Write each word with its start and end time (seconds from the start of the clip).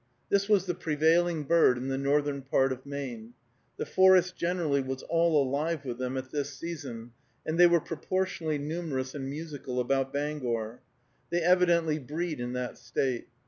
This 0.29 0.49
was 0.49 0.65
the 0.65 0.73
prevailing 0.73 1.43
bird 1.43 1.77
in 1.77 1.87
the 1.87 1.95
northern 1.99 2.41
part 2.41 2.71
of 2.71 2.87
Maine. 2.87 3.35
The 3.77 3.85
forest 3.85 4.35
generally 4.35 4.81
was 4.81 5.03
all 5.03 5.39
alive 5.47 5.85
with 5.85 5.99
them 5.99 6.17
at 6.17 6.31
this 6.31 6.51
season, 6.57 7.11
and 7.45 7.59
they 7.59 7.67
were 7.67 7.79
proportionally 7.79 8.57
numerous 8.57 9.13
and 9.13 9.29
musical 9.29 9.79
about 9.79 10.11
Bangor. 10.11 10.81
They 11.29 11.43
evidently 11.43 11.99
breed 11.99 12.39
in 12.39 12.53
that 12.53 12.79
State. 12.79 13.27